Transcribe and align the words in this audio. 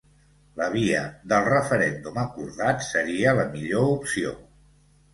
La 0.61 0.69
via 0.75 1.01
del 1.33 1.45
referèndum 1.51 2.19
acordat 2.23 2.83
seria 2.89 3.39
la 3.41 3.49
millor 3.55 3.89
opció. 3.95 4.39